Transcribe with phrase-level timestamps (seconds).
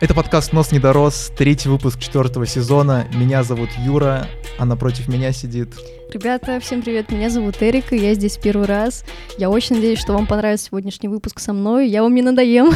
[0.00, 3.06] Это подкаст «Нос не дорос», третий выпуск четвертого сезона.
[3.12, 4.26] Меня зовут Юра,
[4.58, 5.74] а напротив меня сидит...
[6.10, 9.04] Ребята, всем привет, меня зовут Эрика, я здесь первый раз.
[9.36, 12.72] Я очень надеюсь, что вам понравится сегодняшний выпуск со мной, я вам не надоем.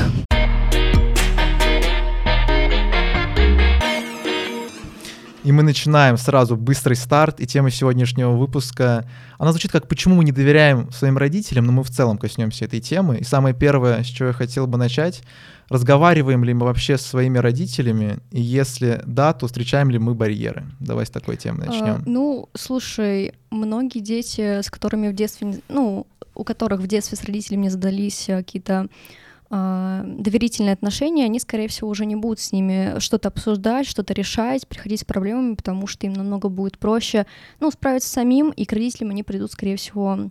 [5.45, 9.07] И мы начинаем сразу быстрый старт, и тема сегодняшнего выпуска,
[9.39, 12.81] она звучит как «Почему мы не доверяем своим родителям?», но мы в целом коснемся этой
[12.81, 13.19] темы.
[13.19, 15.23] И самое первое, с чего я хотел бы начать,
[15.69, 20.65] разговариваем ли мы вообще со своими родителями, и если да, то встречаем ли мы барьеры?
[20.81, 21.97] Давай с такой темы начнем.
[21.97, 27.25] А, ну, слушай, многие дети, с которыми в детстве, ну, у которых в детстве с
[27.25, 28.89] родителями задались э, какие-то а,
[29.55, 35.01] доверительные отношения, они, скорее всего, уже не будут с ними что-то обсуждать, что-то решать, приходить
[35.01, 37.27] с проблемами, потому что им намного будет проще,
[37.61, 40.31] ну, справиться самим, и к родителям они придут, скорее всего,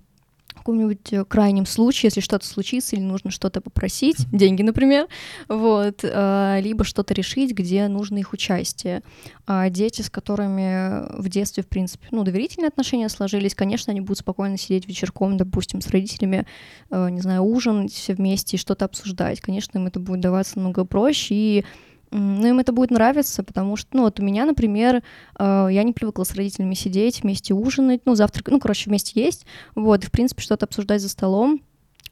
[0.53, 5.07] каком-нибудь э, крайнем случае, если что-то случится или нужно что-то попросить, деньги, например,
[5.47, 9.01] вот, э, либо что-то решить, где нужно их участие.
[9.45, 14.19] А дети, с которыми в детстве, в принципе, ну, доверительные отношения сложились, конечно, они будут
[14.19, 16.45] спокойно сидеть вечерком, допустим, с родителями,
[16.91, 19.41] э, не знаю, ужинать все вместе и что-то обсуждать.
[19.41, 21.65] Конечно, им это будет даваться намного проще, и
[22.13, 25.01] ну, им это будет нравиться, потому что, ну, вот у меня, например,
[25.39, 29.45] э, я не привыкла с родителями сидеть, вместе ужинать, ну, завтрак, ну, короче, вместе есть,
[29.75, 31.61] вот, и, в принципе, что-то обсуждать за столом.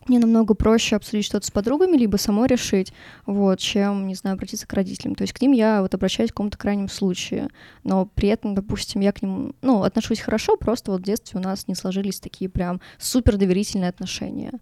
[0.07, 2.91] Мне намного проще обсудить что-то с подругами, либо самой решить,
[3.27, 5.13] вот, чем, не знаю, обратиться к родителям.
[5.13, 7.49] То есть к ним я вот обращаюсь в каком-то крайнем случае,
[7.83, 11.44] но при этом, допустим, я к ним, ну, отношусь хорошо, просто вот в детстве у
[11.44, 14.53] нас не сложились такие прям супер доверительные отношения.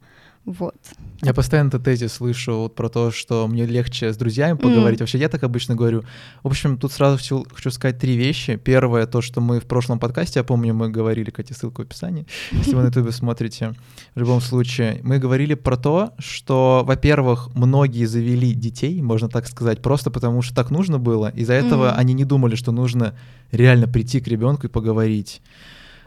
[0.45, 0.76] Вот.
[1.22, 5.00] Я постоянно это тезис слышу вот про то, что мне легче с друзьями поговорить.
[5.00, 5.04] Mm.
[5.04, 6.04] Вообще, я так обычно говорю.
[6.44, 8.56] В общем, тут сразу хочу, хочу сказать три вещи.
[8.56, 12.26] Первое, то, что мы в прошлом подкасте, я помню, мы говорили, Катя, ссылка в описании,
[12.52, 13.73] если вы на ютубе смотрите.
[14.16, 19.82] В любом случае, мы говорили про то, что, во-первых, многие завели детей, можно так сказать,
[19.82, 21.30] просто потому что так нужно было.
[21.36, 21.95] Из-за этого mm.
[21.95, 23.14] они не думали, что нужно
[23.52, 25.42] реально прийти к ребенку и поговорить.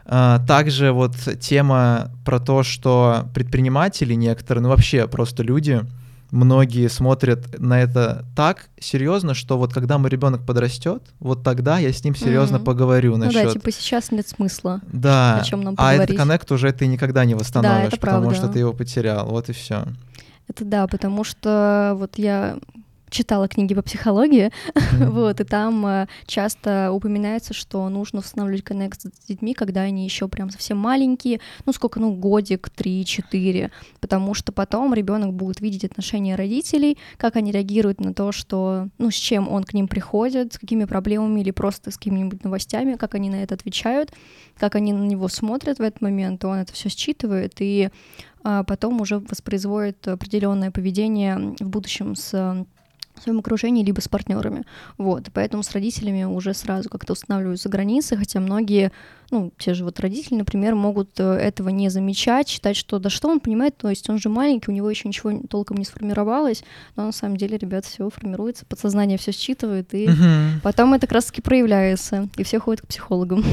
[0.05, 5.81] А, также вот тема про то, что предприниматели некоторые, ну вообще просто люди,
[6.31, 11.93] многие смотрят на это так серьезно, что вот когда мой ребенок подрастет, вот тогда я
[11.93, 12.63] с ним серьезно mm-hmm.
[12.63, 13.35] поговорю насчет.
[13.35, 14.81] Ну да, типа сейчас нет смысла.
[14.91, 15.37] Да.
[15.37, 16.01] О чем нам поговорить.
[16.01, 18.35] А этот коннект уже ты никогда не восстановишь, да, потому правда.
[18.35, 19.27] что ты его потерял.
[19.27, 19.85] Вот и все.
[20.47, 22.57] Это да, потому что вот я
[23.13, 25.09] читала книги по психологии, mm-hmm.
[25.09, 30.27] вот, и там э, часто упоминается, что нужно устанавливать коннект с детьми, когда они еще
[30.27, 36.35] прям совсем маленькие, ну сколько, ну годик, три-четыре, потому что потом ребенок будет видеть отношения
[36.35, 40.57] родителей, как они реагируют на то, что, ну с чем он к ним приходит, с
[40.57, 44.11] какими проблемами или просто с какими-нибудь новостями, как они на это отвечают,
[44.57, 47.89] как они на него смотрят в этот момент, он это все считывает и
[48.45, 52.65] а потом уже воспроизводит определенное поведение в будущем с
[53.23, 54.63] своем окружении, либо с партнерами.
[54.97, 58.91] Вот, поэтому с родителями уже сразу как-то устанавливаются границы, хотя многие,
[59.31, 63.29] ну, те же вот родители, например, могут э, этого не замечать, считать, что да что
[63.29, 66.63] он понимает, то есть он же маленький, у него еще ничего толком не сформировалось,
[66.95, 70.59] но на самом деле, ребят, все формируется, подсознание все считывает, и угу.
[70.61, 73.43] потом это как раз-таки проявляется, и все ходят к психологам.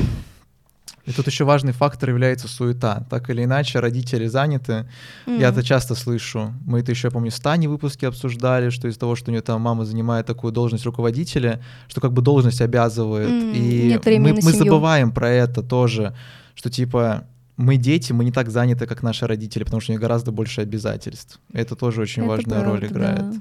[1.11, 3.05] И тут еще важный фактор является суета.
[3.11, 4.87] Так или иначе, родители заняты.
[5.27, 5.41] Mm.
[5.41, 6.55] Я это часто слышу.
[6.65, 9.43] Мы это еще, я помню, в Стане выпуске обсуждали, что из-за того, что у нее
[9.43, 13.29] там мама занимает такую должность руководителя, что как бы должность обязывает.
[13.29, 13.57] Mm.
[13.57, 16.15] И мы, мы забываем про это тоже,
[16.55, 17.25] что типа
[17.57, 20.61] мы дети, мы не так заняты, как наши родители, потому что у них гораздо больше
[20.61, 21.41] обязательств.
[21.53, 23.31] Это тоже очень это важную правда, роль играет.
[23.31, 23.37] Да.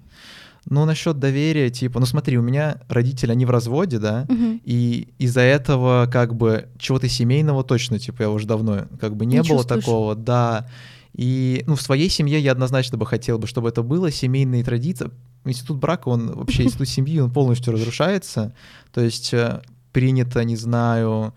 [0.65, 4.59] Ну, насчет доверия, типа, ну смотри, у меня родители, они в разводе, да, угу.
[4.63, 9.37] и из-за этого как бы чего-то семейного точно, типа, я уже давно как бы не,
[9.37, 9.83] не было чувствуешь.
[9.83, 10.67] такого, да.
[11.13, 15.09] И, ну, в своей семье я однозначно бы хотел бы, чтобы это было, семейные традиции.
[15.45, 18.53] Институт брака, он вообще, институт семьи, он полностью разрушается.
[18.93, 21.33] То есть э, принято, не знаю,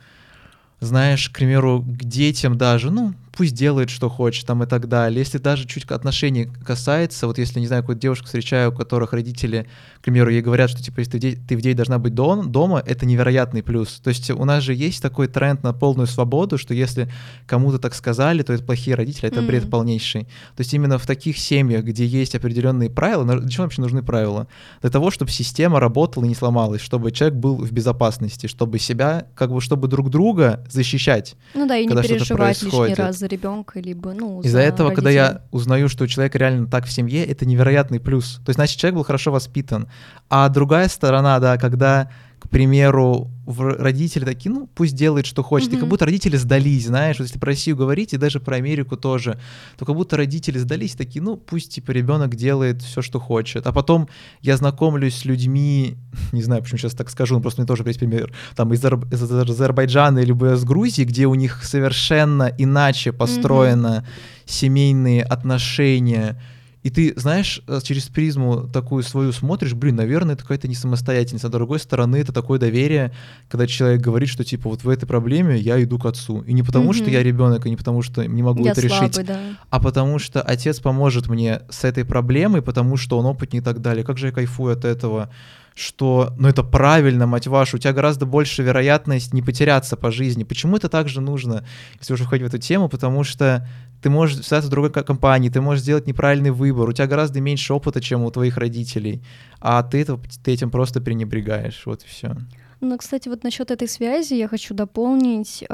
[0.80, 5.18] знаешь, к примеру, к детям даже, ну, пусть делает, что хочет там и так далее.
[5.18, 9.66] Если даже чуть отношений касается, вот если, не знаю, какую-то девушку встречаю, у которых родители,
[9.98, 12.82] к примеру, ей говорят, что, типа, если ты, ты в день должна быть дом, дома,
[12.84, 14.00] это невероятный плюс.
[14.04, 17.10] То есть у нас же есть такой тренд на полную свободу, что если
[17.46, 19.46] кому-то так сказали, то это плохие родители, это mm-hmm.
[19.46, 20.24] бред полнейший.
[20.56, 24.46] То есть именно в таких семьях, где есть определенные правила, для чего вообще нужны правила?
[24.82, 29.26] Для того, чтобы система работала и не сломалась, чтобы человек был в безопасности, чтобы себя,
[29.34, 31.34] как бы, чтобы друг друга защищать.
[31.54, 34.94] Ну да, и не переживать лишний раз за ребенка, либо, ну, Из-за этого, родителей.
[34.96, 38.40] когда я узнаю, что у человека реально так в семье, это невероятный плюс.
[38.44, 39.88] То есть, значит, человек был хорошо воспитан.
[40.28, 42.10] А другая сторона, да, когда
[42.52, 45.72] примеру, родители такие, ну, пусть делает, что хочет.
[45.72, 45.76] Mm-hmm.
[45.76, 48.96] И как будто родители сдались, знаешь, вот если про Россию говорить, и даже про Америку
[48.96, 49.40] тоже,
[49.78, 53.66] то как будто родители сдались такие, ну, пусть, типа, ребенок делает все, что хочет.
[53.66, 54.08] А потом
[54.42, 55.96] я знакомлюсь с людьми,
[56.32, 59.06] не знаю, почему сейчас так скажу, но просто мне тоже есть пример, там, из, Ар-
[59.10, 64.42] из Азербайджана или из Грузии, где у них совершенно иначе построено mm-hmm.
[64.44, 66.38] семейные отношения,
[66.82, 71.44] и ты, знаешь, э, через призму такую свою смотришь, блин, наверное, это какая-то не самостоятельность.
[71.44, 73.12] А с другой стороны, это такое доверие,
[73.48, 76.42] когда человек говорит, что типа вот в этой проблеме я иду к отцу.
[76.42, 76.96] И не потому, mm-hmm.
[76.96, 79.38] что я ребенок, и не потому, что не могу я это слабый, решить, да.
[79.70, 83.80] а потому что отец поможет мне с этой проблемой, потому что он опытнее и так
[83.80, 84.04] далее.
[84.04, 85.30] Как же я кайфую от этого
[85.74, 90.44] что, ну это правильно, мать вашу, у тебя гораздо больше вероятность не потеряться по жизни.
[90.44, 91.64] Почему это также нужно,
[91.98, 92.88] если уже входить в эту тему?
[92.88, 93.66] Потому что
[94.02, 97.72] ты можешь связаться в другой компании, ты можешь сделать неправильный выбор, у тебя гораздо меньше
[97.72, 99.22] опыта, чем у твоих родителей,
[99.60, 102.36] а ты, это, ты этим просто пренебрегаешь, вот и все.
[102.80, 105.64] Ну, кстати, вот насчет этой связи я хочу дополнить.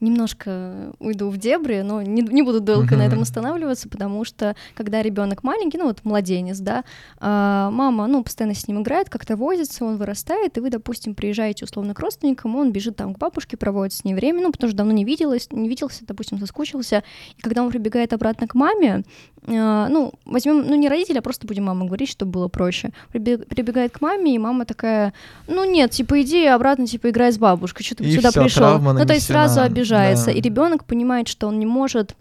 [0.00, 2.98] Немножко уйду в дебри, но не, не буду долго uh-huh.
[2.98, 6.84] на этом останавливаться, потому что когда ребенок маленький, ну вот младенец, да,
[7.18, 11.64] а, мама, ну, постоянно с ним играет, как-то возится, он вырастает, и вы, допустим, приезжаете
[11.64, 14.76] условно к родственникам, он бежит там к бабушке, проводит с ней время, ну, потому что
[14.76, 17.02] давно не виделась, не виделся, допустим, соскучился,
[17.36, 19.02] и когда он прибегает обратно к маме,
[19.48, 23.92] а, ну, возьмем, ну, не родителя, а просто будем мама говорить, чтобы было проще, прибегает
[23.92, 25.12] к маме, и мама такая,
[25.48, 28.78] ну, нет, типа, иди обратно, типа, играй с бабушкой, что ты сюда пришел.
[28.78, 30.32] Ну, то есть сразу обижается обижается, да.
[30.32, 32.14] и ребенок понимает, что он не может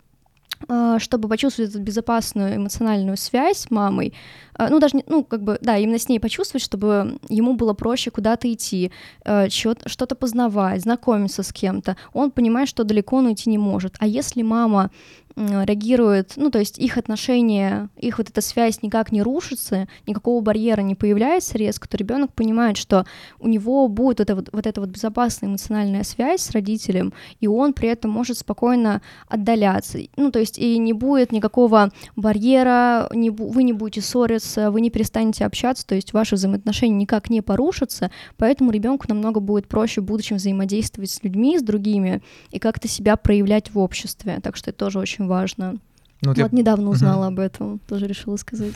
[0.67, 4.13] а, чтобы почувствовать эту безопасную эмоциональную связь с мамой,
[4.55, 8.09] а, ну, даже, ну, как бы, да, именно с ней почувствовать, чтобы ему было проще
[8.09, 8.91] куда-то идти,
[9.23, 13.95] а, что-то познавать, знакомиться с кем-то, он понимает, что далеко он уйти не может.
[13.99, 14.89] А если мама
[15.37, 20.81] реагирует, ну, то есть их отношения, их вот эта связь никак не рушится, никакого барьера
[20.81, 23.05] не появляется резко, то ребенок понимает, что
[23.39, 27.73] у него будет эта вот, вот эта вот безопасная эмоциональная связь с родителем, и он
[27.73, 29.99] при этом может спокойно отдаляться.
[30.15, 34.89] Ну, то есть и не будет никакого барьера, не, вы не будете ссориться, вы не
[34.89, 40.05] перестанете общаться, то есть ваши взаимоотношения никак не порушатся, поэтому ребенку намного будет проще в
[40.05, 44.39] будущем взаимодействовать с людьми, с другими, и как-то себя проявлять в обществе.
[44.41, 45.77] Так что это тоже очень важно.
[46.21, 46.57] Ну, вот, вот я...
[46.57, 47.33] недавно узнала угу.
[47.33, 48.73] об этом, тоже решила сказать.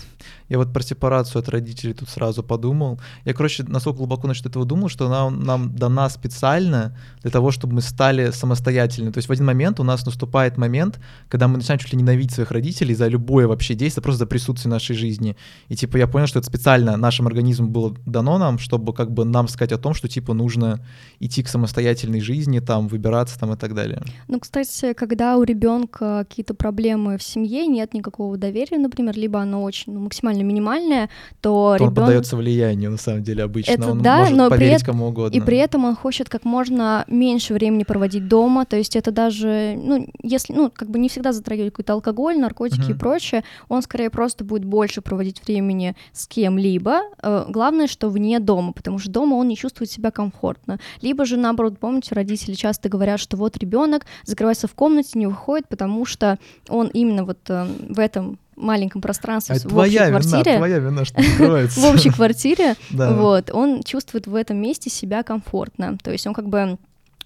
[0.48, 3.00] Я вот про сепарацию от родителей тут сразу подумал.
[3.26, 7.76] Я, короче, настолько глубоко насчет этого думал, что она нам дана специально для того, чтобы
[7.76, 9.12] мы стали самостоятельны.
[9.12, 11.00] То есть в один момент у нас наступает момент,
[11.30, 14.70] когда мы начинаем чуть ли ненавидеть своих родителей за любое вообще действие, просто за присутствие
[14.70, 15.36] нашей жизни.
[15.68, 19.26] И типа я понял, что это специально нашим организмом было дано нам, чтобы как бы
[19.26, 20.80] нам сказать о том, что типа нужно
[21.20, 24.04] идти к самостоятельной жизни, там, выбираться там и так далее.
[24.28, 29.64] Ну, кстати, когда у ребенка какие-то проблемы в семье нет никакого доверия, например, либо оно
[29.64, 31.10] очень ну, максимально минимальное,
[31.42, 31.98] то, то ребенок...
[31.98, 33.72] он поддается влиянию на самом деле обычно.
[33.72, 34.86] Это он да, может но поверить при...
[34.86, 35.36] кому угодно.
[35.36, 39.78] И при этом он хочет как можно меньше времени проводить дома, то есть это даже,
[39.82, 42.96] ну, если, ну, как бы не всегда затрагивает какой-то алкоголь, наркотики uh-huh.
[42.96, 47.02] и прочее, он скорее просто будет больше проводить времени с кем-либо.
[47.22, 50.80] Э, главное, что вне дома, потому что дома он не чувствует себя комфортно.
[51.02, 55.68] Либо же, наоборот, помните, родители часто говорят, что вот ребенок закрывается в комнате, не выходит,
[55.68, 56.38] потому что
[56.70, 60.58] он именно именно вот э, в этом маленьком пространстве, а в твоя общей вина, квартире,
[60.58, 61.22] твоя вина, что
[61.82, 66.48] в общей квартире, вот, он чувствует в этом месте себя комфортно, то есть он как
[66.48, 66.78] бы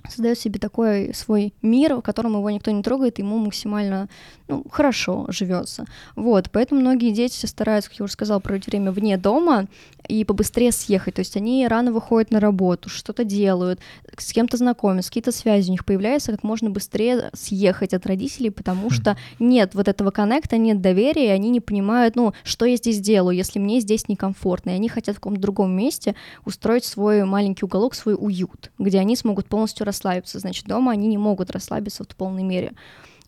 [0.07, 4.07] создает себе такой свой мир, в котором его никто не трогает, ему максимально
[4.47, 5.85] ну, хорошо живется.
[6.15, 9.67] Вот, поэтому многие дети стараются, как я уже сказала, проводить время вне дома
[10.07, 11.15] и побыстрее съехать.
[11.15, 13.79] То есть они рано выходят на работу, что-то делают,
[14.17, 18.91] с кем-то знакомятся, какие-то связи у них появляются, как можно быстрее съехать от родителей, потому
[18.91, 22.99] что нет вот этого коннекта, нет доверия, и они не понимают, ну, что я здесь
[22.99, 26.15] делаю, если мне здесь некомфортно, и они хотят в каком-то другом месте
[26.45, 30.37] устроить свой маленький уголок, свой уют, где они смогут полностью расслабиться.
[30.37, 32.73] Значит, дома они не могут расслабиться в полной мере.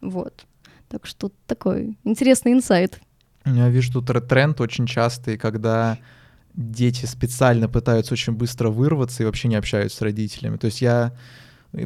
[0.01, 0.45] Вот.
[0.89, 2.99] Так что такой интересный инсайт.
[3.45, 5.97] Я вижу тут тренд очень частый, когда
[6.53, 10.57] дети специально пытаются очень быстро вырваться и вообще не общаются с родителями.
[10.57, 11.13] То есть я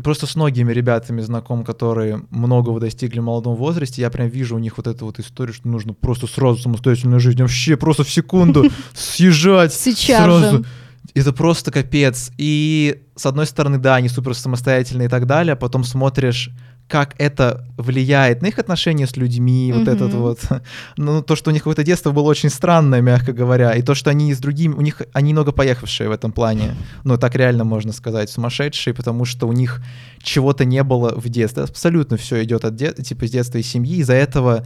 [0.04, 4.60] просто с многими ребятами знаком, которые многого достигли в молодом возрасте, я прям вижу у
[4.60, 8.70] них вот эту вот историю, что нужно просто сразу самостоятельную жизнь, вообще просто в секунду
[8.94, 10.58] съезжать Сейчас сразу.
[10.58, 10.66] Же.
[11.14, 12.32] Это просто капец.
[12.38, 16.52] И с одной стороны, да, они супер самостоятельные и так далее, а потом смотришь
[16.92, 19.80] как это влияет на их отношения с людьми, mm-hmm.
[19.80, 20.40] вот этот вот,
[20.98, 24.10] ну, то, что у них какое-то детство было очень странное, мягко говоря, и то, что
[24.10, 27.94] они с другими, у них, они много поехавшие в этом плане, ну, так реально можно
[27.94, 29.82] сказать, сумасшедшие, потому что у них
[30.22, 34.00] чего-то не было в детстве, абсолютно все идет от де- типа с детства и семьи,
[34.00, 34.66] из-за этого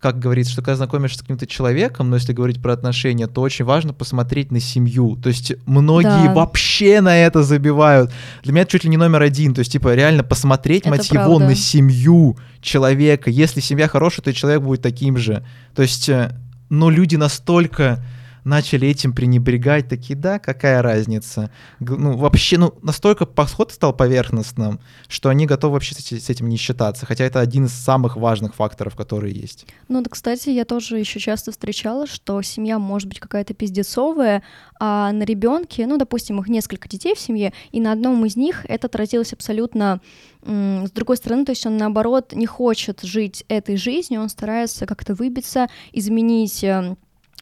[0.00, 3.64] как говорится, что когда знакомишься с каким-то человеком, но если говорить про отношения, то очень
[3.64, 5.16] важно посмотреть на семью.
[5.16, 6.34] То есть многие да.
[6.34, 8.12] вообще на это забивают.
[8.42, 9.54] Для меня это чуть ли не номер один.
[9.54, 11.30] То есть, типа, реально посмотреть, это мать правда.
[11.30, 13.30] его, на семью человека.
[13.30, 15.44] Если семья хорошая, то человек будет таким же.
[15.74, 16.32] То есть, э,
[16.68, 18.04] но люди настолько
[18.48, 21.50] начали этим пренебрегать, такие, да, какая разница?
[21.80, 27.06] Ну, вообще, ну, настолько подход стал поверхностным, что они готовы вообще с этим не считаться,
[27.06, 29.66] хотя это один из самых важных факторов, которые есть.
[29.88, 34.42] Ну, да, кстати, я тоже еще часто встречала, что семья может быть какая-то пиздецовая,
[34.80, 38.64] а на ребенке, ну, допустим, их несколько детей в семье, и на одном из них
[38.68, 40.00] это отразилось абсолютно
[40.44, 45.14] с другой стороны, то есть он наоборот не хочет жить этой жизнью, он старается как-то
[45.14, 46.96] выбиться, изменить эм,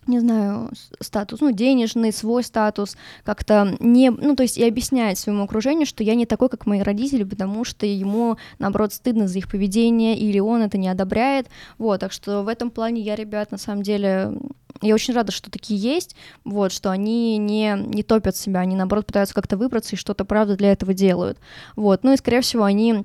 [0.06, 0.70] не знаю,
[1.00, 6.04] статус, ну, денежный, свой статус, как-то не, ну, то есть и объяснять своему окружению, что
[6.04, 10.38] я не такой, как мои родители, потому что ему, наоборот, стыдно за их поведение, или
[10.38, 11.48] он это не одобряет,
[11.78, 14.38] вот, так что в этом плане я, ребят, на самом деле,
[14.82, 19.06] я очень рада, что такие есть, вот, что они не, не топят себя, они, наоборот,
[19.06, 21.38] пытаются как-то выбраться и что-то, правда, для этого делают,
[21.75, 23.04] вот, ну и, скорее всего, они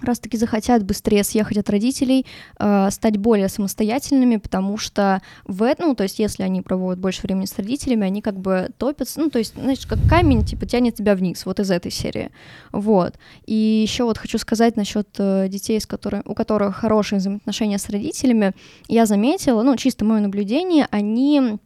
[0.00, 2.26] раз-таки захотят быстрее съехать от родителей,
[2.58, 7.46] э, стать более самостоятельными, потому что в ну, то есть если они проводят больше времени
[7.46, 11.14] с родителями, они как бы топятся, ну, то есть, знаешь, как камень, типа, тянет тебя
[11.14, 12.30] вниз, вот из этой серии,
[12.72, 13.14] вот.
[13.46, 17.88] И еще вот хочу сказать насчет э, детей, с которыми, у которых хорошие взаимоотношения с
[17.88, 18.52] родителями,
[18.88, 21.58] я заметила, ну, чисто мое наблюдение, они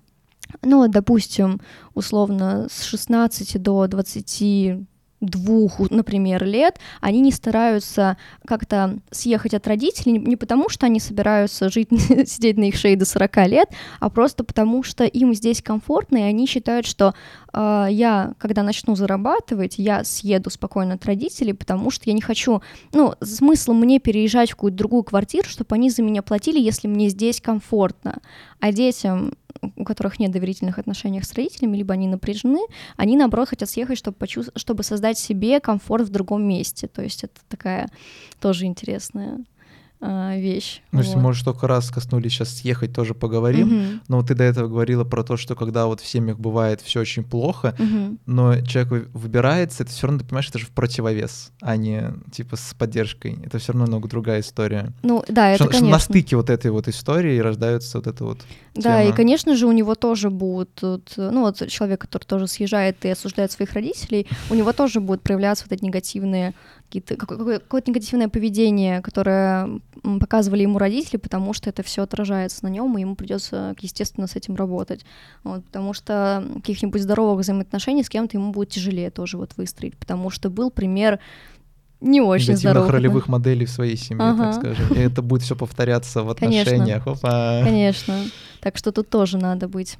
[0.60, 1.60] ну, допустим,
[1.94, 4.86] условно, с 16 до 20
[5.22, 11.70] двух, например, лет, они не стараются как-то съехать от родителей не потому, что они собираются
[11.70, 11.88] жить,
[12.28, 13.68] сидеть на их шее до 40 лет,
[14.00, 17.14] а просто потому, что им здесь комфортно, и они считают, что
[17.52, 22.60] э, я, когда начну зарабатывать, я съеду спокойно от родителей, потому что я не хочу,
[22.92, 27.08] ну, смысл мне переезжать в какую-то другую квартиру, чтобы они за меня платили, если мне
[27.08, 28.18] здесь комфортно.
[28.60, 29.32] А детям
[29.76, 32.60] у которых нет доверительных отношений с родителями, либо они напряжены,
[32.96, 34.52] они, наоборот, хотят съехать, чтобы, почувств...
[34.56, 36.88] чтобы создать себе комфорт в другом месте.
[36.88, 37.88] То есть это такая
[38.40, 39.44] тоже интересная
[40.02, 40.82] э, вещь.
[40.90, 41.06] Ну, вот.
[41.06, 43.68] если, может, только раз коснулись, сейчас съехать тоже поговорим.
[43.68, 44.00] Угу.
[44.08, 47.00] Но вот ты до этого говорила про то, что когда вот в семьях бывает все
[47.00, 48.18] очень плохо, угу.
[48.26, 52.56] но человек выбирается, это все равно, ты понимаешь, это же в противовес, а не типа
[52.56, 53.38] с поддержкой.
[53.44, 54.92] Это все равно много другая история.
[55.02, 55.86] Ну, да, это, что, конечно.
[55.86, 58.40] Что на стыке вот этой вот истории рождается вот это вот
[58.74, 63.10] Да, и, конечно же, у него тоже будут, ну, вот человек, который тоже съезжает и
[63.10, 66.54] осуждает своих родителей, у него тоже будут проявляться вот эти негативные
[66.92, 69.80] какие-то, какое-то негативное поведение, которое
[70.20, 74.36] показывали ему родители, потому что это все отражается на нем, и ему придется, естественно, с
[74.36, 75.04] этим работать.
[75.42, 80.30] Вот, потому что каких-нибудь здоровых взаимоотношений с кем-то ему будет тяжелее тоже вот выстроить, потому
[80.30, 81.18] что был пример
[82.00, 82.90] не очень здоровых.
[82.90, 84.52] ролевых моделей в своей семье, ага.
[84.52, 84.96] так скажем.
[84.96, 87.04] И это будет все повторяться в отношениях.
[87.04, 87.12] Конечно.
[87.12, 87.60] Опа.
[87.62, 88.16] Конечно.
[88.60, 89.98] Так что тут тоже надо быть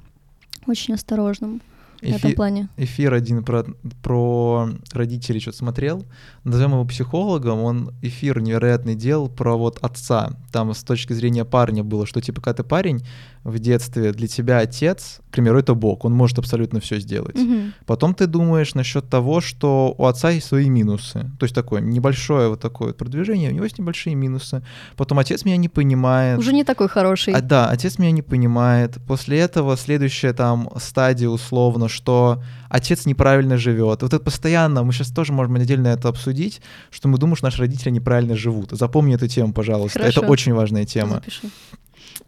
[0.67, 1.61] очень осторожным
[2.03, 2.69] эфир, в этом плане.
[2.77, 3.65] Эфир один про,
[4.01, 6.05] про родителей что-то смотрел.
[6.43, 7.61] Назовем его психологом.
[7.61, 10.31] Он эфир невероятный делал про вот отца.
[10.51, 13.03] Там с точки зрения парня было, что типа когда ты парень
[13.43, 17.35] в детстве, для тебя отец, к примеру, это Бог, он может абсолютно все сделать.
[17.35, 17.59] Угу.
[17.85, 21.31] Потом ты думаешь насчет того, что у отца есть свои минусы.
[21.39, 24.63] То есть такое небольшое вот такое вот продвижение, у него есть небольшие минусы.
[24.95, 26.39] Потом отец меня не понимает.
[26.39, 27.33] Уже не такой хороший.
[27.33, 28.97] А, да, отец меня не понимает.
[29.07, 34.01] После этого следующая там стадия условно, что отец неправильно живет.
[34.01, 37.59] Вот это постоянно, мы сейчас тоже можем отдельно это обсудить, что мы думаем, что наши
[37.59, 38.71] родители неправильно живут.
[38.71, 39.99] Запомни эту тему, пожалуйста.
[39.99, 40.21] Хорошо.
[40.21, 41.15] Это очень важная тема.
[41.15, 41.49] Запиши.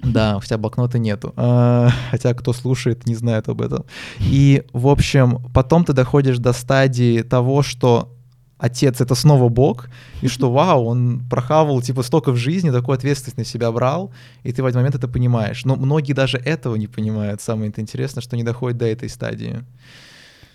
[0.04, 1.34] Да, хотя блокнота нету.
[1.36, 3.86] А, хотя кто слушает, не знает об этом.
[4.20, 8.12] И, в общем, потом ты доходишь до стадии того, что
[8.58, 9.90] отец это снова Бог,
[10.22, 14.12] и что вау, он прохавал типа столько в жизни, такую ответственность на себя брал,
[14.44, 15.66] и ты в этот момент это понимаешь.
[15.66, 17.42] Но многие даже этого не понимают.
[17.42, 19.64] Самое интересное, что не доходит до этой стадии.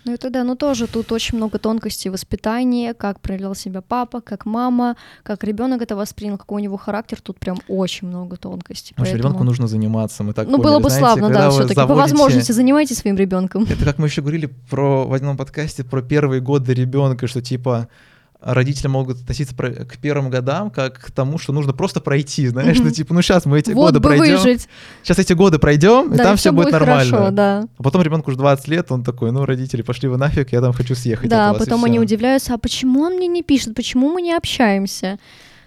[0.03, 4.45] Ну это да, но тоже тут очень много тонкостей воспитания, как проявлял себя папа, как
[4.45, 8.95] мама, как ребенок это воспринял, какой у него характер, тут прям очень много тонкостей.
[8.95, 9.29] Потому поэтому...
[9.29, 10.67] ребенку нужно заниматься, мы так Ну поняли.
[10.67, 11.87] было бы Знаете, славно, да, все-таки заводите...
[11.87, 13.63] по возможности занимайтесь своим ребенком.
[13.63, 17.87] Это как мы еще говорили про в одном подкасте про первые годы ребенка, что типа
[18.41, 22.83] родители могут относиться к первым годам как к тому, что нужно просто пройти, знаешь, mm-hmm.
[22.83, 24.67] ну типа, ну сейчас мы эти вот годы пройдем, выжить.
[25.03, 27.17] сейчас эти годы пройдем, да, и там все будет, будет нормально.
[27.17, 27.67] Хорошо, да.
[27.77, 30.73] А потом ребенку уже 20 лет, он такой, ну родители, пошли вы нафиг, я там
[30.73, 31.29] хочу съехать.
[31.29, 34.33] Да, от вас, потом они удивляются, а почему он мне не пишет, почему мы не
[34.33, 35.19] общаемся?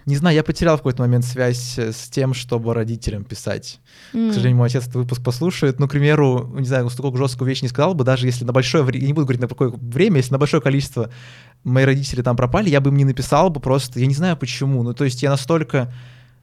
[0.07, 3.81] Не знаю, я потерял в какой-то момент связь с тем, чтобы родителям писать.
[4.13, 4.31] Mm.
[4.31, 5.79] К сожалению, мой отец этот выпуск послушает.
[5.79, 8.85] Ну, к примеру, не знаю, столько жесткую вещь не сказал бы, даже если на большое
[8.85, 11.11] время, я не буду говорить на какое время, если на большое количество
[11.63, 14.83] мои родители там пропали, я бы им не написал бы просто, я не знаю почему.
[14.83, 15.93] Ну, то есть я настолько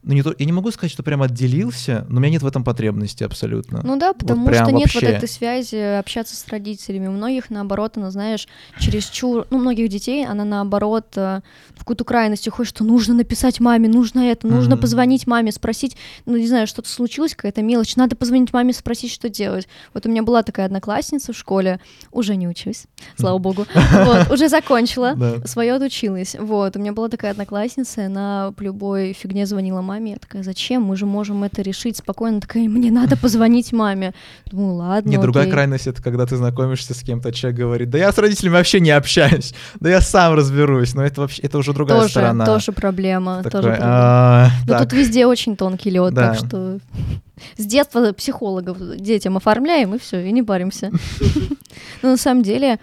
[0.02, 2.46] ну не то, я не могу сказать, что прям отделился, но у меня нет в
[2.46, 3.82] этом потребности абсолютно.
[3.84, 5.06] Ну да, потому вот что нет вообще.
[5.06, 7.06] вот этой связи общаться с родителями.
[7.06, 8.48] У многих, наоборот, она, знаешь,
[8.80, 9.46] чересчур...
[9.50, 11.40] Ну, многих детей, она, наоборот, э,
[11.74, 14.80] в какую-то крайность уходит, что нужно написать маме, нужно это, нужно mm-hmm.
[14.80, 19.28] позвонить маме, спросить, ну, не знаю, что-то случилось, какая-то мелочь, надо позвонить маме, спросить, что
[19.28, 19.68] делать.
[19.94, 21.80] Вот у меня была такая одноклассница в школе,
[22.10, 27.30] уже не учусь, слава богу, вот, уже закончила, свое отучилась, вот, у меня была такая
[27.30, 30.12] одноклассница, она по любой фигне звонила маме, маме.
[30.12, 30.82] Я такая, зачем?
[30.82, 32.40] Мы же можем это решить спокойно.
[32.40, 34.12] Такая, мне надо позвонить маме.
[34.50, 35.22] Думаю, ладно, Не, окей.
[35.22, 38.80] другая крайность— это когда ты знакомишься с кем-то, человек говорит, да я с родителями вообще
[38.80, 40.94] не общаюсь, да я сам разберусь.
[40.94, 42.46] Но это вообще, это уже другая тоже, сторона.
[42.46, 43.38] Тоже проблема.
[43.42, 43.86] Такой, тоже проблема.
[43.90, 46.78] а, Но тут везде очень тонкий лед, так что
[47.58, 50.90] с детства психологов детям оформляем и все, и не паримся.
[52.02, 52.78] Но на самом деле,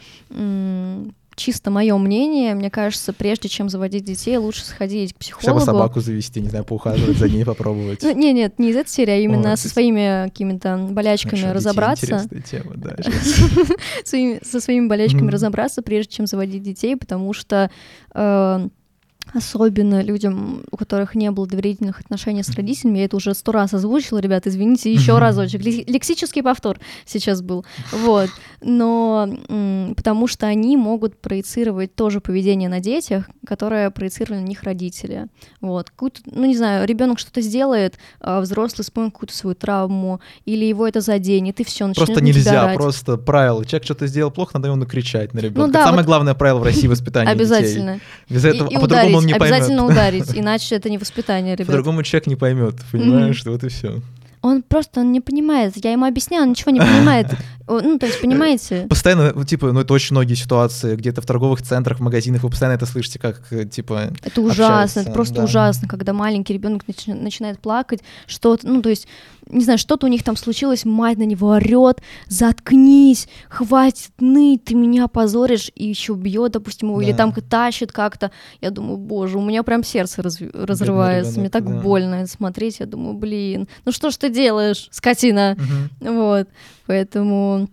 [1.39, 5.65] чисто мое мнение, мне кажется, прежде чем заводить детей, лучше сходить к Хотя бы психологу.
[5.65, 8.03] собаку завести, не знаю, поухаживать за ней, попробовать.
[8.09, 12.27] Ну, не, нет, не из этой серии, а именно со своими какими-то болячками разобраться.
[12.49, 12.95] Тема, да.
[14.43, 17.71] со своими болячками разобраться, прежде чем заводить детей, потому что
[18.13, 18.67] э,
[19.33, 23.73] особенно людям, у которых не было доверительных отношений с родителями, я это уже сто раз
[23.73, 25.61] озвучила, ребят, извините, еще разочек.
[25.61, 27.65] Лекси- Лексический повтор сейчас был.
[27.91, 28.29] Вот.
[28.61, 29.29] Но
[29.95, 35.27] потому что они могут проецировать тоже поведение на детях, которое проецировали на них родители.
[35.61, 35.89] Вот.
[35.89, 40.87] Какую-то, ну, не знаю, ребенок что-то сделает, а взрослый вспомнит какую-то свою травму, или его
[40.87, 42.75] это заденет, и все, начнет Просто нельзя, орать.
[42.75, 43.65] просто правило.
[43.65, 45.67] Человек что-то сделал плохо, надо ему накричать на ребенка.
[45.67, 47.29] Ну да, Самое вот- главное правило в России воспитания.
[47.31, 47.99] Обязательно.
[48.29, 49.91] Без И- этого, и, а по-другому он не обязательно поймет.
[49.91, 51.67] ударить, иначе это не воспитание, ребят.
[51.67, 54.01] По-другому человек не поймет, понимаешь, вот и все.
[54.41, 55.73] Он просто он не понимает.
[55.83, 57.27] Я ему объясняла, он ничего не понимает.
[57.71, 58.87] Ну, то есть, понимаете?
[58.89, 62.77] Постоянно, типа, ну это очень многие ситуации, где-то в торговых центрах, в магазинах, вы постоянно
[62.77, 65.43] это слышите, как, э, типа, Это ужасно, общаются, это просто да.
[65.43, 69.07] ужасно, когда маленький ребенок начинает плакать, что-то, ну, то есть,
[69.49, 74.75] не знаю, что-то у них там случилось, мать на него орет, заткнись, хватит ныть, ты
[74.75, 77.17] меня позоришь, и еще бьет, допустим, его, или Да.
[77.17, 78.31] там тащит как-то.
[78.61, 81.81] Я думаю, боже, у меня прям сердце раз- разрывается, мне ребенок, так да.
[81.81, 85.57] больно смотреть, я думаю, блин, ну что ж ты делаешь, скотина?
[85.99, 86.15] мгм.
[86.15, 86.47] Вот,
[86.85, 87.69] поэтому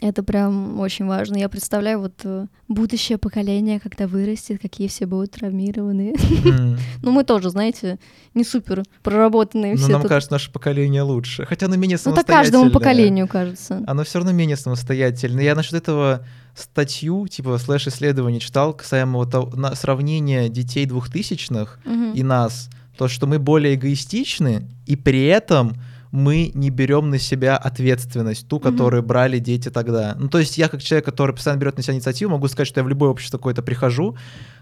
[0.00, 1.36] это прям очень важно.
[1.36, 6.14] Я представляю вот э, будущее поколение, когда вырастет, какие все будут травмированы.
[7.02, 7.98] Ну, мы тоже, знаете,
[8.34, 10.08] не супер проработанные Ну, все нам тут.
[10.10, 11.44] кажется, наше поколение лучше.
[11.46, 12.44] Хотя оно менее Ну, это самостоятельное.
[12.44, 13.82] каждому поколению кажется.
[13.86, 15.44] Оно все равно менее самостоятельное.
[15.44, 21.78] Я насчет этого статью, типа слэш-исследование читал касаемо вот на сравнения детей двухтысячных
[22.14, 22.68] и нас.
[22.96, 25.74] То, что мы более эгоистичны, и при этом
[26.12, 30.16] мы не берем на себя ответственность, ту, которую брали дети тогда.
[30.18, 32.80] Ну, то есть я, как человек, который постоянно берет на себя инициативу, могу сказать, что
[32.80, 34.16] я в любое общество какое-то прихожу,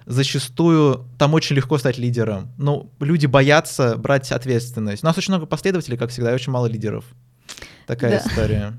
[0.05, 2.49] зачастую там очень легко стать лидером.
[2.59, 5.03] Ну, люди боятся брать ответственность.
[5.03, 7.05] У нас очень много последователей, как всегда, и очень мало лидеров.
[7.87, 8.29] Такая Да.
[8.29, 8.79] история.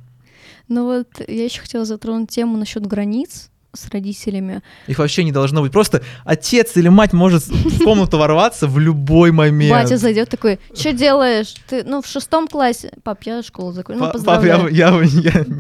[0.68, 4.62] Ну вот, я еще хотела затронуть тему насчет границ с родителями.
[4.88, 5.72] Их вообще не должно быть.
[5.72, 9.72] Просто отец или мать может в комнату ворваться в любой момент.
[9.72, 11.56] Батя зайдет такой, что делаешь?
[11.68, 12.92] Ты, ну, в шестом классе.
[13.04, 14.06] Пап, я школу закончил.
[14.06, 14.98] Ну, Па- Пап, я, я, я в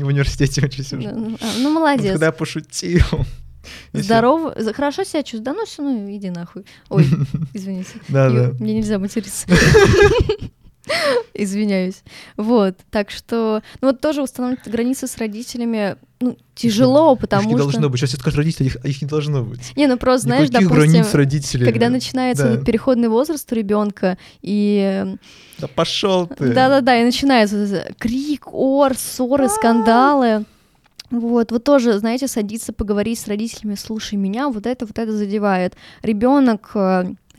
[0.07, 1.11] университете учусь уже.
[1.11, 2.11] Ну, а, Ну, молодец.
[2.11, 3.03] Когда я пошутил.
[3.93, 5.43] Здорово, хорошо себя чувствую.
[5.43, 6.65] Да ну все, ну иди нахуй.
[6.89, 7.05] Ой,
[7.53, 7.91] извините.
[8.07, 8.51] Да, да.
[8.59, 9.45] Мне нельзя материться.
[11.33, 12.03] Извиняюсь.
[12.35, 17.55] Вот, так что, ну вот тоже устанавливать границы с родителями, ну, тяжело, Их потому не
[17.55, 17.63] что...
[17.63, 17.99] должно быть.
[17.99, 19.75] Сейчас все скажут родители, их, их не должно быть.
[19.77, 22.63] Не, ну просто, знаешь, Никаких допустим, границ когда начинается Да.
[22.63, 25.15] переходный возраст у ребенка, и
[25.59, 26.53] Да пошел ты.
[26.53, 29.49] да-да-да, и начинается крик, ор, ссоры, А.
[29.49, 30.45] скандалы.
[31.09, 35.73] Вот, вот тоже, знаете, садиться поговорить с родителями, слушай, меня вот это, вот это задевает.
[36.03, 36.75] Ребенок,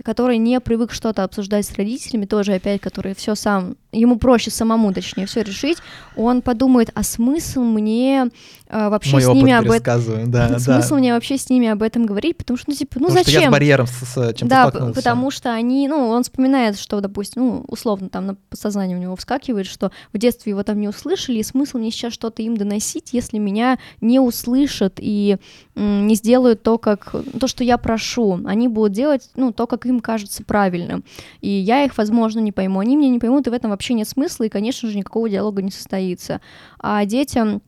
[0.03, 4.93] который не привык что-то обсуждать с родителями, тоже опять, который все сам, ему проще самому,
[4.93, 5.79] точнее, все решить,
[6.17, 8.31] он подумает, а смысл мне э,
[8.71, 10.31] вообще Мой с ними об этом...
[10.31, 10.59] да, да.
[10.59, 13.31] Смысл мне вообще с ними об этом говорить, потому что, ну, типа, ну Потому что
[13.31, 13.53] я с зачем?
[13.53, 14.95] барьером с, с чем-то Да, п- столкнулся.
[15.01, 19.17] потому что они, ну, он вспоминает, что, допустим, ну, условно, там на подсознании у него
[19.17, 23.13] вскакивает, что в детстве его там не услышали, и смысл мне сейчас что-то им доносить,
[23.13, 25.39] если меня не услышат и
[25.75, 28.41] м, не сделают то, как то, что я прошу.
[28.47, 31.05] Они будут делать, ну, то, как им кажется правильным.
[31.41, 34.09] И я их, возможно, не пойму, они меня не поймут, и в этом вообще нет
[34.09, 36.41] смысла, и, конечно же, никакого диалога не состоится.
[36.79, 37.63] А детям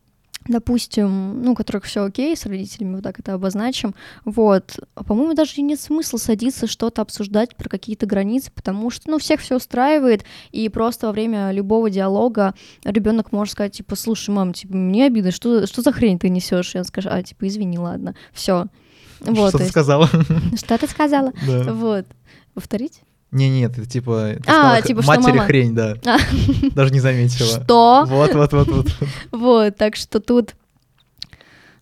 [0.47, 5.61] допустим, ну, у которых все окей с родителями, вот так это обозначим, вот, по-моему, даже
[5.61, 10.67] нет смысла садиться что-то обсуждать про какие-то границы, потому что, ну, всех все устраивает, и
[10.69, 12.53] просто во время любого диалога
[12.83, 16.75] ребенок может сказать, типа, слушай, мам, типа, мне обидно, что, что за хрень ты несешь?
[16.75, 18.67] И он скажет, а, типа, извини, ладно, все.
[19.21, 20.09] Вот, Что то ты есть- сказала?
[20.57, 21.31] что ты сказала?
[21.47, 21.71] Да.
[21.73, 22.05] Вот.
[22.53, 23.01] Повторить?
[23.33, 25.95] Не, нет, это типа, ты А, сказала, типа, матери мама- хрень, да.
[26.05, 26.17] А.
[26.75, 27.63] Даже не заметила.
[27.63, 28.05] Что?
[28.07, 28.87] Вот, вот, вот, вот.
[29.31, 30.55] Вот, так что тут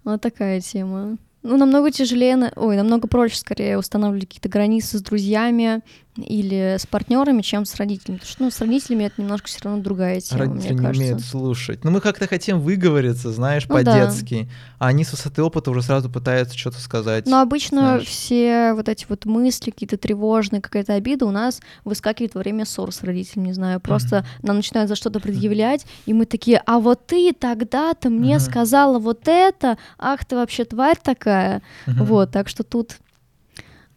[0.04, 1.18] вот такая тема.
[1.44, 5.82] Ну, намного тяжелее, ой, намного проще скорее устанавливать какие-то границы с друзьями
[6.18, 8.18] или с партнерами, чем с родителями.
[8.18, 11.02] Потому что, ну, с родителями это немножко все равно другая тема, Родители мне не кажется.
[11.04, 11.84] умеют слушать.
[11.86, 13.82] Ну, мы как-то хотим выговориться, знаешь, Ну да.
[13.92, 14.50] по-детски.
[14.78, 17.26] А они с высоты опыта уже сразу пытаются что-то сказать.
[17.28, 18.08] Но обычно знаешь.
[18.08, 22.92] все вот эти вот мысли, какие-то тревожные, какая-то обида у нас выскакивает во время ссор
[22.92, 27.08] с родителями, не знаю, просто нам начинают за что-то предъявлять, и мы такие, а вот
[27.08, 28.40] ты тогда-то мне Мгм.
[28.46, 32.04] сказала вот это, ах ты вообще тварь такая, Мгм.
[32.06, 32.98] вот, так что тут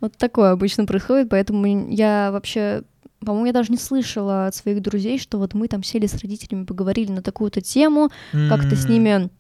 [0.04, 2.82] вот такое обычно происходит, поэтому я вообще
[3.24, 6.64] по-моему, я даже не слышала от своих друзей, что вот мы там сели с родителями,
[6.64, 9.30] поговорили на такую-то тему, как-то с ними,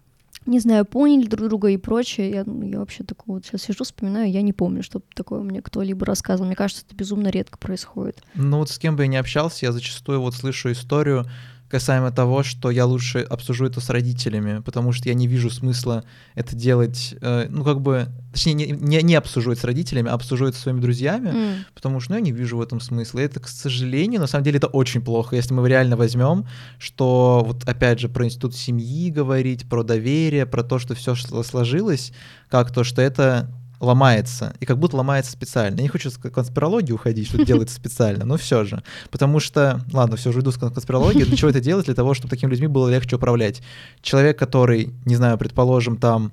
[0.46, 2.30] не знаю, поняли друг друга и прочее.
[2.30, 5.60] Я, ну, я вообще такого вот сейчас сижу, вспоминаю, я не помню, чтобы такое мне
[5.60, 6.46] кто-либо рассказывал.
[6.46, 8.22] Мне кажется, это безумно редко происходит.
[8.34, 11.26] Ну вот с кем бы я ни общался, я зачастую вот слышу историю
[11.68, 16.04] касаемо того, что я лучше обсужу это с родителями, потому что я не вижу смысла
[16.34, 20.14] это делать, э, ну как бы, точнее, не, не, не обсужу это с родителями, а
[20.14, 21.54] обсужу это со своими друзьями, М.
[21.74, 23.20] потому что ну, я не вижу в этом смысла.
[23.20, 26.46] И это, к сожалению, на самом деле это очень плохо, если мы реально возьмем,
[26.78, 32.12] что вот опять же про институт семьи говорить, про доверие, про то, что все сложилось,
[32.48, 33.50] как то, что это
[33.84, 35.76] ломается, и как будто ломается специально.
[35.76, 38.82] Я не хочу в конспирологию уходить, что делается специально, но все же.
[39.10, 41.86] Потому что, ладно, все же иду с кон- конспирологии, для чего это делать?
[41.86, 43.62] Для того, чтобы такими людьми было легче управлять.
[44.02, 46.32] Человек, который, не знаю, предположим, там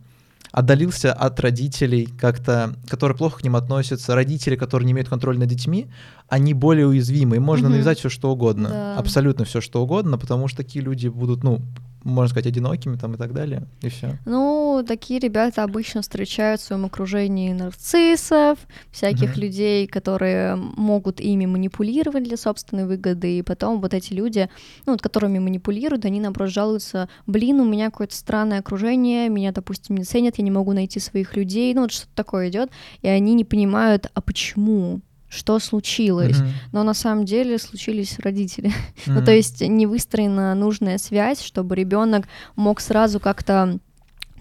[0.51, 5.47] отдалился от родителей, как-то, которые плохо к ним относятся, родители, которые не имеют контроля над
[5.47, 5.87] детьми,
[6.27, 8.97] они более уязвимы, им можно навязать все что угодно, Да.
[8.97, 11.61] абсолютно все что угодно, потому что такие люди будут, ну,
[12.03, 14.17] можно сказать, одинокими там и так далее, и все.
[14.25, 18.59] Ну, такие ребята обычно встречают в своем окружении нарциссов,
[18.91, 19.41] всяких Мгм.
[19.41, 24.49] людей, которые могут ими манипулировать для собственной выгоды, и потом вот эти люди,
[24.85, 29.95] ну, вот которыми манипулируют, они, наоборот, жалуются, блин, у меня какое-то странное окружение, меня, допустим,
[29.97, 32.69] не ценят, я не могу найти своих людей, ну, вот что-то такое идет,
[33.01, 36.37] и они не понимают, а почему, что случилось.
[36.37, 36.49] Мгм.
[36.73, 38.71] Но на самом деле случились родители.
[39.07, 39.25] Ну, Мгм.
[39.25, 43.79] то есть не выстроена нужная связь, чтобы ребенок мог сразу как-то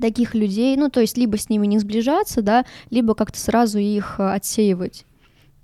[0.01, 4.17] таких людей, ну, то есть либо с ними не сближаться, да, либо как-то сразу их
[4.19, 5.05] э, отсеивать.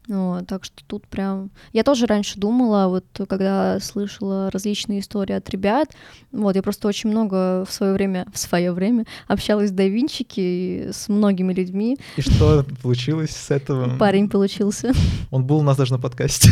[0.08, 1.50] Вот, так что тут прям...
[1.72, 5.90] Я тоже раньше думала, вот когда слышала различные истории от ребят,
[6.30, 10.88] вот, я просто очень много в свое время, в свое время общалась с Давинчики и
[10.92, 11.98] с многими людьми.
[12.16, 13.98] И что получилось с этого?
[13.98, 14.92] Парень получился.
[15.30, 16.50] Он был у нас даже на подкасте.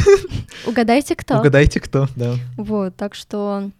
[0.66, 1.38] Угадайте, кто?
[1.38, 2.34] Угадайте, кто, да.
[2.56, 3.70] Вот, так что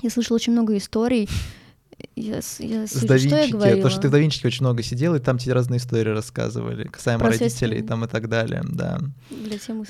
[0.00, 1.28] я слышала очень много историй.
[2.14, 3.76] Я, я С что я Давинчики, говорила?
[3.76, 7.20] потому что ты в Давинчике очень много сидел, и там тебе разные истории рассказывали, касаемо
[7.24, 9.00] Про родителей там и так далее, да.
[9.30, 9.84] Для темы.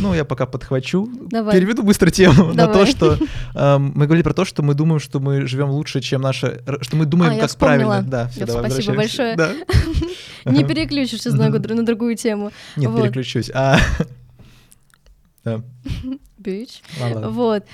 [0.00, 1.54] Ну, я пока подхвачу, Давай.
[1.54, 2.86] переведу быстро тему на то, Давай.
[2.86, 3.18] что
[3.54, 6.78] эм, мы говорили про то, что мы думаем, что мы живем лучше, чем наша, р-
[6.82, 8.02] что мы думаем, А, как правильно.
[8.02, 9.36] Да, всё, Я- давай спасибо большое.
[9.36, 9.52] Да.
[10.46, 12.52] Не переключишься дру- на другую тему.
[12.76, 13.02] Нет, Вот.
[13.02, 13.50] переключусь.
[13.52, 13.78] А,
[15.44, 15.62] да,
[16.38, 16.82] Бич.
[17.00, 17.28] ладно.
[17.28, 17.64] Вот.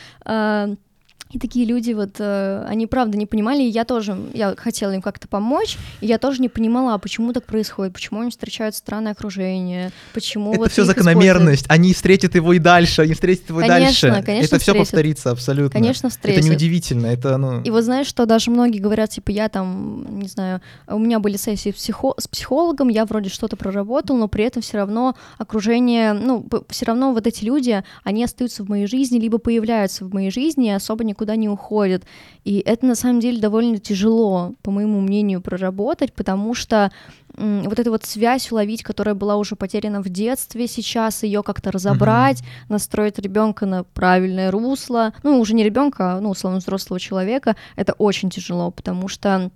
[1.36, 5.02] И такие люди, вот, э, они правда не понимали, и я тоже, я хотела им
[5.02, 9.12] как-то помочь, и я тоже не понимала, а почему так происходит, почему они встречают странное
[9.12, 11.66] окружение, почему Это вот все закономерность.
[11.68, 14.24] Они встретят его и дальше, они встретят его и Конечно, дальше.
[14.24, 15.78] конечно, это все повторится абсолютно.
[15.78, 16.44] Конечно, Это встретят.
[16.44, 17.06] неудивительно.
[17.08, 17.60] Это, ну...
[17.60, 21.36] И вот знаешь, что даже многие говорят, типа, я там, не знаю, у меня были
[21.36, 26.46] сессии психо- с психологом, я вроде что-то проработал, но при этом все равно окружение, ну,
[26.70, 30.70] все равно вот эти люди, они остаются в моей жизни, либо появляются в моей жизни
[30.70, 32.04] особо никуда не уходят.
[32.44, 36.92] И это на самом деле довольно тяжело, по моему мнению, проработать, потому что
[37.36, 42.42] вот эту вот связь уловить, которая была уже потеряна в детстве, сейчас ее как-то разобрать,
[42.68, 47.92] настроить ребенка на правильное русло, ну уже не ребенка, а ну условно взрослого человека, это
[47.94, 49.50] очень тяжело, потому что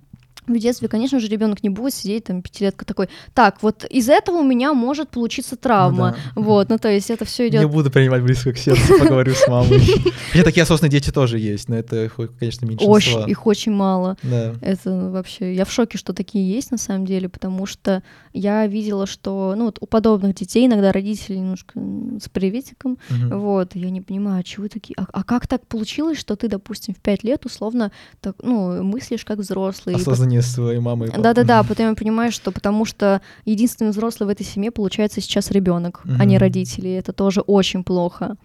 [0.53, 4.37] в детстве, конечно же, ребенок не будет сидеть там пятилетка такой, так, вот из этого
[4.37, 6.41] у меня может получиться травма, да.
[6.41, 7.69] вот, ну то есть это все Не идет.
[7.69, 9.79] буду принимать близко к сердцу, поговорю с мамой.
[10.31, 12.09] Хотя такие осознанные дети тоже есть, но это,
[12.39, 13.25] конечно, меньшинство.
[13.27, 14.17] Их очень мало.
[14.23, 14.55] Да.
[14.61, 19.05] Это вообще, я в шоке, что такие есть на самом деле, потому что я видела,
[19.07, 21.79] что, ну, вот у подобных детей иногда родители немножко
[22.21, 26.35] с приветиком, вот, я не понимаю, а чего такие, а, а как так получилось, что
[26.35, 31.11] ты, допустим, в пять лет условно, так, ну, мыслишь как взрослый, и пот- Осознание своей
[31.11, 31.23] папы.
[31.23, 36.01] да-да-да, потом я понимаю, что потому что единственный взрослый в этой семье получается сейчас ребенок,
[36.19, 38.35] а не родители, это тоже очень плохо.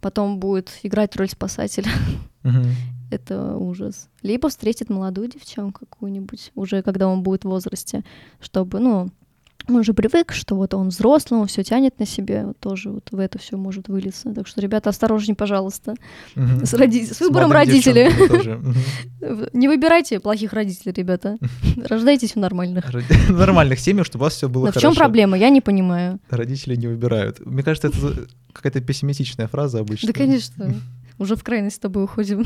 [0.00, 1.88] Потом будет играть роль спасателя.
[2.42, 2.64] Мгм.
[3.12, 4.08] Это ужас.
[4.22, 8.02] Либо встретит молодую девчонку какую-нибудь, уже когда он будет в возрасте,
[8.40, 9.10] чтобы, ну,
[9.68, 13.08] он уже привык, что вот он взрослый, он все тянет на себе, вот тоже вот
[13.10, 14.32] в это все может вылиться.
[14.34, 15.94] Так что, ребята, осторожнее, пожалуйста,
[16.36, 16.64] угу.
[16.66, 17.06] с, роди...
[17.06, 18.08] с выбором с родителей.
[19.52, 21.38] Не выбирайте плохих родителей, ребята.
[21.88, 22.92] Рождайтесь в нормальных.
[22.92, 24.78] В нормальных семьях, чтобы у вас все было хорошо.
[24.78, 25.38] В чем проблема?
[25.38, 26.18] Я не понимаю.
[26.28, 27.44] Родители не выбирают.
[27.44, 30.08] Мне кажется, это какая-то пессимистичная фраза обычно.
[30.08, 30.74] Да, конечно.
[31.18, 32.44] Уже в крайность с тобой уходим.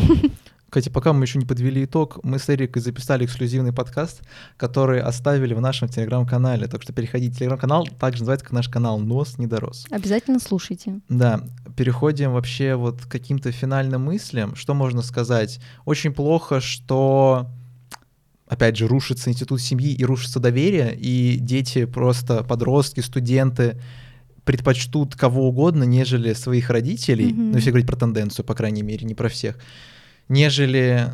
[0.68, 4.22] Кстати, пока мы еще не подвели итог, мы с Эрикой записали эксклюзивный подкаст,
[4.56, 6.66] который оставили в нашем телеграм-канале.
[6.66, 7.38] Так что переходите.
[7.38, 9.86] Телеграм-канал также называется как наш канал «Нос не дорос».
[9.90, 11.00] Обязательно слушайте.
[11.08, 11.44] Да.
[11.76, 14.56] Переходим вообще вот к каким-то финальным мыслям.
[14.56, 15.60] Что можно сказать?
[15.84, 17.46] Очень плохо, что
[18.48, 23.80] опять же, рушится институт семьи и рушится доверие, и дети просто, подростки, студенты
[24.44, 27.50] предпочтут кого угодно, нежели своих родителей, mm-hmm.
[27.50, 29.58] ну, если говорить про тенденцию, по крайней мере, не про всех,
[30.28, 31.10] нежели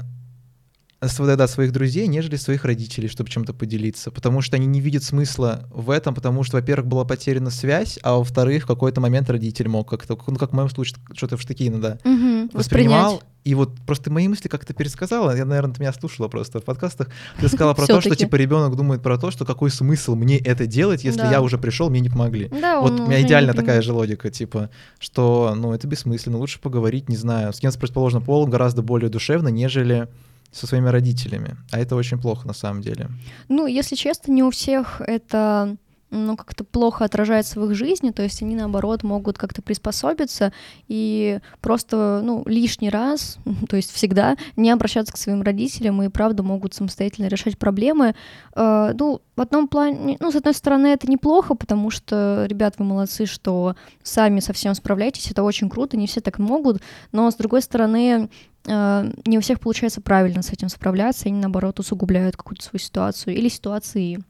[1.02, 4.10] да, своих друзей, нежели своих родителей, чтобы чем-то поделиться.
[4.10, 8.16] Потому что они не видят смысла в этом, потому что, во-первых, была потеряна связь, а
[8.16, 11.68] во-вторых, в какой-то момент родитель мог как-то, ну, как в моем случае, что-то в штыки
[11.68, 13.22] иногда угу, воспринимал.
[13.44, 15.36] И вот просто мои мысли как-то пересказала.
[15.36, 17.08] Я, наверное, ты меня слушала просто в подкастах.
[17.40, 20.66] Ты сказала про то, что типа ребенок думает про то, что какой смысл мне это
[20.66, 22.48] делать, если я уже пришел, мне не помогли.
[22.48, 27.16] вот у меня идеально такая же логика, типа, что ну это бессмысленно, лучше поговорить, не
[27.16, 30.08] знаю, с кем с противоположным полом гораздо более душевно, нежели
[30.52, 31.56] со своими родителями.
[31.70, 33.08] А это очень плохо на самом деле.
[33.48, 35.76] Ну, если честно, не у всех это
[36.12, 40.52] ну, как-то плохо отражается в их жизни, то есть они, наоборот, могут как-то приспособиться
[40.86, 43.38] и просто, ну, лишний раз,
[43.68, 48.14] то есть всегда не обращаться к своим родителям и, правда, могут самостоятельно решать проблемы.
[48.54, 52.84] Э, ну, в одном плане, ну, с одной стороны, это неплохо, потому что, ребят, вы
[52.84, 57.62] молодцы, что сами совсем справляетесь, это очень круто, не все так могут, но, с другой
[57.62, 58.28] стороны,
[58.64, 63.48] не у всех получается правильно с этим справляться, они, наоборот, усугубляют какую-то свою ситуацию или
[63.48, 64.22] ситуации.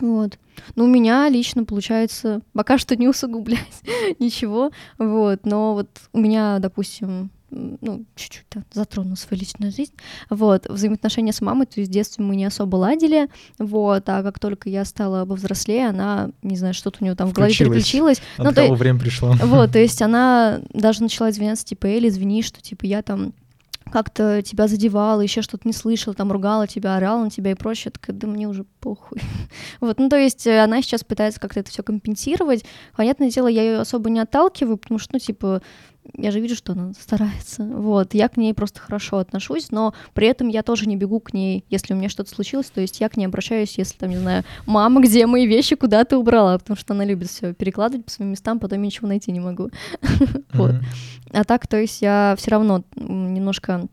[0.00, 0.38] Вот.
[0.74, 3.82] Ну, у меня лично получается пока что не усугублять
[4.18, 9.92] ничего, вот, но вот у меня, допустим, ну, чуть-чуть да, затрону свою личную жизнь,
[10.28, 14.38] вот, взаимоотношения с мамой, то есть в детстве мы не особо ладили, вот, а как
[14.38, 18.20] только я стала повзрослее, она, не знаю, что-то у нее там в голове переключилось.
[18.36, 19.34] От ну, то, время пришло.
[19.42, 23.32] Вот, то есть она даже начала извиняться, типа, Элли, извини, что, типа, я там
[23.90, 27.92] как-то тебя задевала, еще что-то не слышала, там ругала тебя, орала на тебя и прочее,
[27.92, 29.20] так да мне уже похуй.
[29.80, 32.64] вот, ну то есть э, она сейчас пытается как-то это все компенсировать.
[32.96, 35.62] Понятное дело, я ее особо не отталкиваю, потому что, ну, типа,
[36.14, 37.64] я же вижу, что она старается.
[37.64, 41.32] Вот, я к ней просто хорошо отношусь, но при этом я тоже не бегу к
[41.32, 44.18] ней, если у меня что-то случилось, то есть я к ней обращаюсь, если там, не
[44.18, 48.10] знаю, мама, где мои вещи, куда ты убрала, потому что она любит все перекладывать по
[48.10, 49.70] своим местам, потом я ничего найти не могу.
[50.52, 50.74] вот.
[51.32, 53.86] А так, то есть я все равно немножко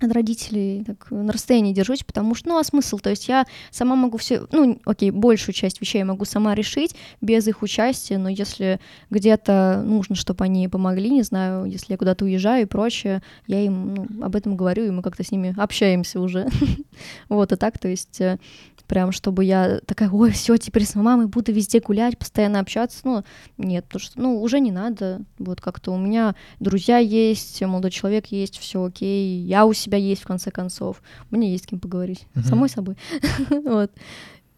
[0.00, 2.98] от родителей так, на расстоянии держусь, потому что, ну, а смысл?
[2.98, 6.94] То есть я сама могу все, ну, окей, большую часть вещей я могу сама решить
[7.20, 8.80] без их участия, но если
[9.10, 13.94] где-то нужно, чтобы они помогли, не знаю, если я куда-то уезжаю и прочее, я им
[13.94, 16.48] ну, об этом говорю, и мы как-то с ними общаемся уже.
[17.28, 18.38] вот, и так, то есть э,
[18.86, 23.00] прям чтобы я такая, ой, все, теперь с мамой буду везде гулять, постоянно общаться.
[23.04, 23.24] Ну,
[23.58, 25.22] нет, потому что, ну, уже не надо.
[25.38, 30.22] Вот как-то у меня друзья есть, молодой человек есть, все окей, я у себя есть,
[30.22, 31.02] в конце концов.
[31.30, 32.26] Мне есть с кем поговорить.
[32.34, 32.48] Uh-huh.
[32.48, 32.96] Самой собой.
[33.50, 33.92] вот.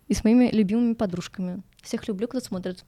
[0.08, 1.62] И с моими любимыми подружками.
[1.82, 2.84] Всех люблю, кто смотрит.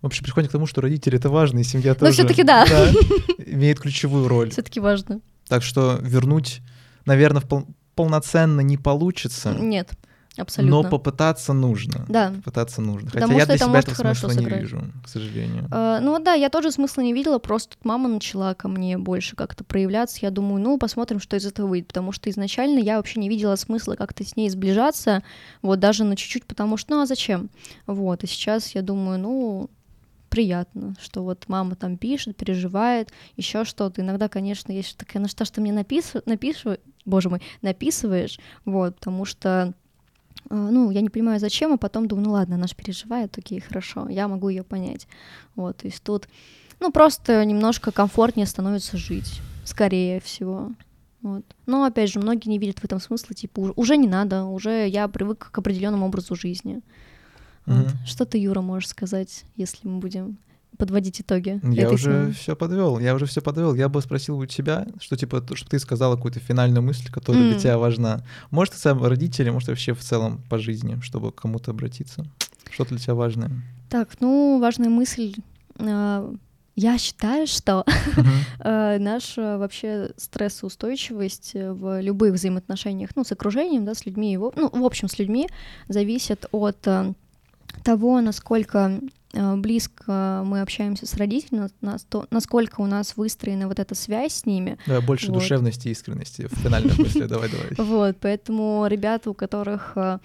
[0.00, 2.06] В общем, к тому, что родители это важно, и семья тоже.
[2.06, 2.64] Но все-таки да.
[2.66, 2.90] да.
[3.46, 4.50] Имеет ключевую роль.
[4.50, 5.20] Все-таки важно.
[5.46, 6.62] Так что вернуть,
[7.04, 9.52] наверное, пол- полноценно не получится.
[9.52, 9.90] Нет.
[10.36, 10.82] Абсолютно.
[10.82, 12.04] Но попытаться нужно.
[12.08, 12.32] Да.
[12.36, 13.08] Попытаться нужно.
[13.10, 14.52] Хотя Потому я для себя этого смысла сыграть.
[14.52, 15.64] не вижу, к сожалению.
[15.64, 19.64] Uh, ну да, я тоже смысла не видела, просто мама начала ко мне больше как-то
[19.64, 20.18] проявляться.
[20.22, 21.88] Я думаю, ну, посмотрим, что из этого выйдет.
[21.88, 25.22] Потому что изначально я вообще не видела смысла как-то с ней сближаться,
[25.62, 27.50] вот даже на чуть-чуть, потому что, ну а зачем?
[27.86, 29.70] Вот, и сейчас я думаю, ну,
[30.28, 34.00] приятно, что вот мама там пишет, переживает, еще что-то.
[34.00, 39.24] Иногда, конечно, есть такая, ну что, что мне написываешь, напишу, боже мой, написываешь, вот, потому
[39.24, 39.74] что
[40.48, 44.08] ну, я не понимаю, зачем, а потом думаю, ну ладно, она же переживает, окей, хорошо,
[44.08, 45.06] я могу ее понять.
[45.56, 46.28] Вот, то есть тут,
[46.80, 50.72] ну, просто немножко комфортнее становится жить, скорее всего.
[51.22, 51.44] Вот.
[51.66, 55.06] Но, опять же, многие не видят в этом смысла, типа, уже не надо, уже я
[55.08, 56.80] привык к определенному образу жизни.
[57.66, 57.86] Вот.
[57.86, 58.06] Mm-hmm.
[58.06, 60.38] Что ты, Юра, можешь сказать, если мы будем
[60.80, 61.60] подводить итоги.
[61.62, 62.98] Я уже все подвел.
[62.98, 63.74] Я уже все подвел.
[63.74, 67.50] Я бы спросил у тебя, что типа, чтобы ты сказала какую-то финальную мысль, которая mm.
[67.50, 68.24] для тебя важна.
[68.50, 72.24] Может, это родители, может, вообще в целом по жизни, чтобы к кому-то обратиться.
[72.70, 73.50] Что для тебя важное?
[73.88, 75.34] Так, ну, важная мысль.
[75.78, 76.32] А,
[76.76, 78.98] я считаю, что uh-huh.
[78.98, 84.84] наша вообще стрессоустойчивость в любых взаимоотношениях, ну, с окружением, да, с людьми, его, ну, в
[84.84, 85.48] общем, с людьми,
[85.88, 86.88] зависит от
[87.82, 91.68] того, насколько Э, близко мы общаемся с родителями,
[92.30, 94.78] насколько у нас выстроена вот эта связь с ними.
[94.86, 95.40] Да, больше вот.
[95.40, 97.88] душевности и искренности в финальном смысле, давай, давай.
[97.88, 100.18] Вот, поэтому ребята, у которых э,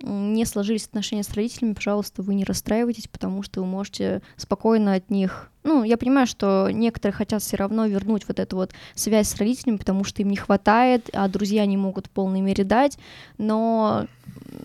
[0.00, 5.10] не сложились отношения с родителями, пожалуйста, вы не расстраивайтесь, потому что вы можете спокойно от
[5.10, 9.36] них ну, я понимаю, что некоторые хотят все равно вернуть вот эту вот связь с
[9.36, 12.98] родителями, потому что им не хватает, а друзья не могут в полной мере дать,
[13.38, 14.06] но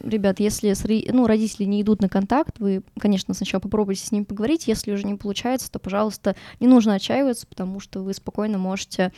[0.03, 0.73] ребят, если
[1.11, 5.05] ну, родители не идут на контакт, вы, конечно, сначала попробуйте с ними поговорить, если уже
[5.05, 9.11] не получается, то, пожалуйста, не нужно отчаиваться, потому что вы спокойно можете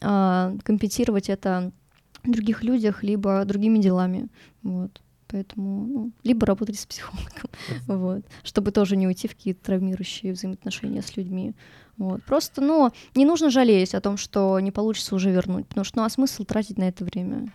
[0.00, 1.72] э, компенсировать это
[2.22, 4.28] в других людях, либо другими делами,
[4.62, 5.00] вот.
[5.34, 7.50] Поэтому, ну, либо работать с психологом,
[7.88, 11.54] вот, чтобы тоже не уйти в какие-то травмирующие взаимоотношения с людьми.
[11.96, 12.22] Вот.
[12.22, 16.04] Просто, ну, не нужно жалеть о том, что не получится уже вернуть, потому что, ну,
[16.04, 17.52] а смысл тратить на это время?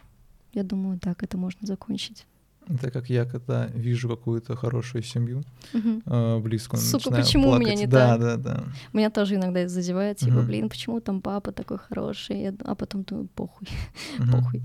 [0.52, 2.26] Я думаю, так это можно закончить.
[2.68, 6.02] Это как я, когда вижу какую-то хорошую семью, угу.
[6.06, 7.66] э, близкую, Сука, почему плакать.
[7.66, 8.20] у меня не да, так?
[8.20, 8.64] Да, да, да.
[8.92, 10.48] Меня тоже иногда задевает, типа, угу.
[10.48, 13.70] блин, почему там папа такой хороший, а потом думаю, похуй,
[14.20, 14.32] угу.
[14.34, 14.64] похуй.